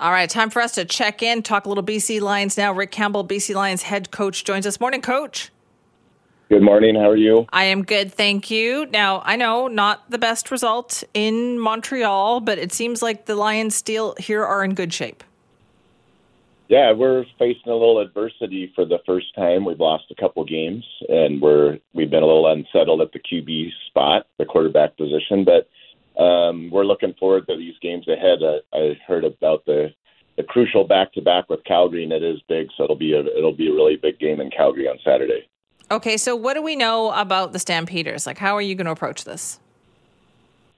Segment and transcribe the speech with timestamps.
[0.00, 2.72] All right, time for us to check in, talk a little BC Lions now.
[2.72, 4.80] Rick Campbell, BC Lions head coach, joins us.
[4.80, 5.50] Morning, coach.
[6.48, 6.94] Good morning.
[6.94, 7.46] How are you?
[7.52, 8.86] I am good, thank you.
[8.86, 13.74] Now, I know not the best result in Montreal, but it seems like the Lions
[13.74, 15.22] still here are in good shape.
[16.68, 19.66] Yeah, we're facing a little adversity for the first time.
[19.66, 23.68] We've lost a couple games, and we're we've been a little unsettled at the QB
[23.88, 25.44] spot, the quarterback position.
[25.44, 25.68] But
[26.20, 28.40] um, we're looking forward to these games ahead.
[28.42, 29.88] I, I heard about the
[30.36, 33.20] the crucial back to back with Calgary, and it is big, so it'll be a
[33.20, 35.48] it'll be a really big game in Calgary on Saturday.
[35.90, 38.26] Okay, so what do we know about the Stampeders?
[38.26, 39.58] Like, how are you going to approach this?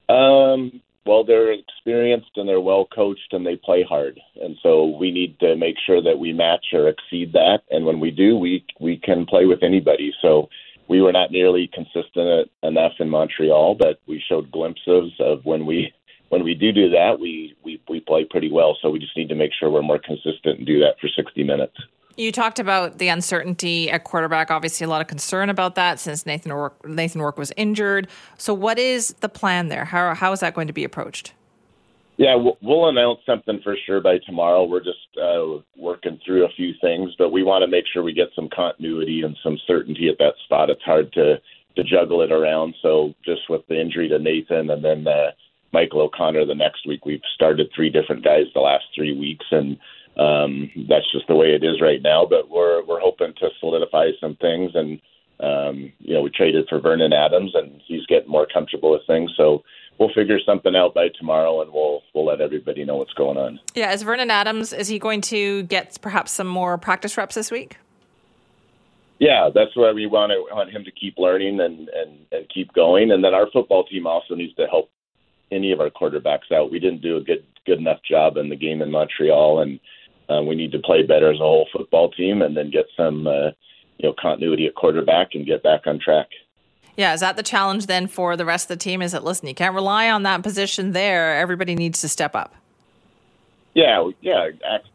[0.09, 5.11] Um, well, they're experienced and they're well coached and they play hard, and so we
[5.11, 7.59] need to make sure that we match or exceed that.
[7.69, 10.13] And when we do, we we can play with anybody.
[10.21, 10.49] So
[10.93, 15.91] we were not nearly consistent enough in Montreal, but we showed glimpses of when we
[16.29, 18.77] when we do do that, we we we play pretty well.
[18.79, 21.43] So we just need to make sure we're more consistent and do that for 60
[21.43, 21.73] minutes.
[22.15, 24.51] You talked about the uncertainty at quarterback.
[24.51, 28.07] Obviously, a lot of concern about that since Nathan Rourke, Nathan Rourke was injured.
[28.37, 29.85] So, what is the plan there?
[29.85, 31.33] How how is that going to be approached?
[32.17, 34.65] Yeah, we'll announce something for sure by tomorrow.
[34.65, 35.63] We're just uh,
[36.03, 39.21] working through a few things, but we want to make sure we get some continuity
[39.23, 40.69] and some certainty at that spot.
[40.69, 41.35] It's hard to
[41.75, 42.75] to juggle it around.
[42.81, 45.31] So, just with the injury to Nathan and then uh,
[45.71, 49.77] Michael O'Connor the next week, we've started three different guys the last three weeks, and
[50.17, 52.25] um, that's just the way it is right now.
[52.29, 54.99] But we're we're hoping to solidify some things, and
[55.39, 59.31] um, you know we traded for Vernon Adams, and he's getting more comfortable with things.
[59.35, 59.63] So
[59.97, 63.59] we'll figure something out by tomorrow, and we'll we'll let everybody know what's going on.
[63.75, 67.51] Yeah, is Vernon Adams is he going to get perhaps some more practice reps this
[67.51, 67.77] week?
[69.19, 72.73] Yeah, that's why we want to want him to keep learning and and and keep
[72.73, 74.89] going, and then our football team also needs to help
[75.51, 76.71] any of our quarterbacks out.
[76.71, 79.79] We didn't do a good good enough job in the game in Montreal, and
[80.29, 83.27] uh, we need to play better as a whole football team, and then get some
[83.27, 83.51] uh,
[83.97, 86.27] you know continuity at quarterback and get back on track.
[86.95, 89.01] Yeah, is that the challenge then for the rest of the team?
[89.01, 91.35] Is that listen, you can't rely on that position there.
[91.37, 92.55] Everybody needs to step up.
[93.73, 94.49] Yeah, yeah,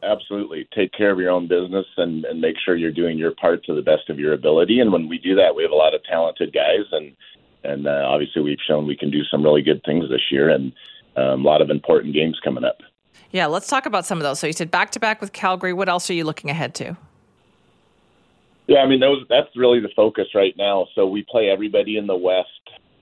[0.05, 0.69] absolutely.
[0.73, 3.75] Take care of your own business and, and make sure you're doing your part to
[3.75, 4.79] the best of your ability.
[4.79, 7.17] And when we do that, we have a lot of talented guys, and
[7.65, 10.73] and uh, obviously we've shown we can do some really good things this year, and
[11.17, 12.79] um, a lot of important games coming up.
[13.33, 14.39] Yeah, let's talk about some of those.
[14.39, 15.73] So you said back to back with Calgary.
[15.73, 16.97] What else are you looking ahead to?
[18.69, 20.87] Yeah, I mean those that's really the focus right now.
[20.95, 22.49] So we play everybody in the West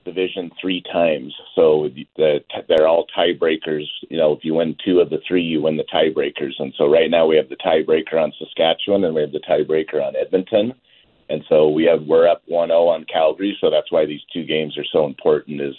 [0.05, 1.35] Division three times.
[1.55, 2.39] So the,
[2.69, 3.85] they're all tiebreakers.
[4.09, 6.53] You know, if you win two of the three, you win the tiebreakers.
[6.59, 10.01] And so right now we have the tiebreaker on Saskatchewan and we have the tiebreaker
[10.01, 10.73] on Edmonton.
[11.29, 13.57] And so we have we're up 1-0 on Calgary.
[13.59, 15.59] So that's why these two games are so important.
[15.59, 15.75] Is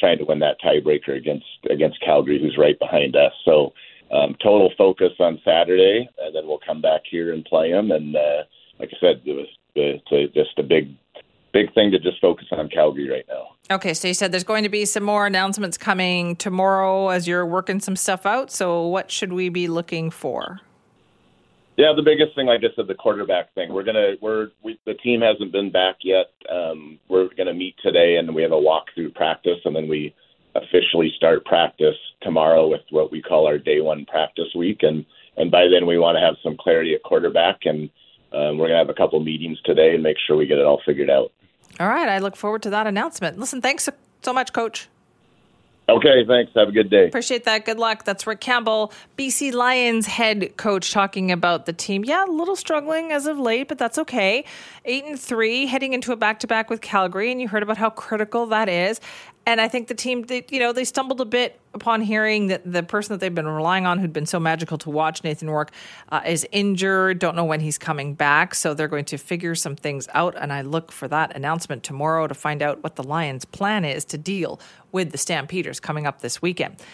[0.00, 3.32] trying to win that tiebreaker against against Calgary, who's right behind us.
[3.44, 3.72] So
[4.10, 7.92] um, total focus on Saturday, and then we'll come back here and play them.
[7.92, 8.42] And uh,
[8.78, 10.94] like I said, it was it's a, just a big
[11.52, 13.48] big thing to just focus on Calgary right now.
[13.70, 17.46] Okay, so you said there's going to be some more announcements coming tomorrow as you're
[17.46, 18.50] working some stuff out.
[18.50, 20.60] So what should we be looking for?
[21.76, 23.72] Yeah, the biggest thing, like I said, the quarterback thing.
[23.72, 26.26] We're gonna we're we, the team hasn't been back yet.
[26.50, 30.14] Um, we're gonna meet today, and we have a walkthrough practice, and then we
[30.56, 35.06] officially start practice tomorrow with what we call our day one practice week, and
[35.36, 37.90] and by then we want to have some clarity at quarterback, and
[38.32, 40.80] um, we're gonna have a couple meetings today and make sure we get it all
[40.84, 41.32] figured out.
[41.80, 43.38] All right, I look forward to that announcement.
[43.38, 43.88] Listen, thanks
[44.22, 44.88] so much, Coach.
[45.88, 46.52] Okay, thanks.
[46.54, 47.06] Have a good day.
[47.06, 47.64] Appreciate that.
[47.64, 48.04] Good luck.
[48.04, 52.04] That's Rick Campbell, BC Lions head coach, talking about the team.
[52.04, 54.44] Yeah, a little struggling as of late, but that's okay.
[54.84, 57.78] Eight and three, heading into a back to back with Calgary, and you heard about
[57.78, 59.00] how critical that is.
[59.48, 62.70] And I think the team, they, you know, they stumbled a bit upon hearing that
[62.70, 65.70] the person that they've been relying on, who'd been so magical to watch, Nathan Rourke,
[66.10, 67.18] uh, is injured.
[67.18, 68.54] Don't know when he's coming back.
[68.54, 70.34] So they're going to figure some things out.
[70.36, 74.04] And I look for that announcement tomorrow to find out what the Lions' plan is
[74.06, 74.60] to deal
[74.92, 76.76] with the Stampeders coming up this weekend.